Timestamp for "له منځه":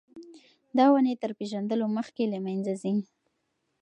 2.33-2.73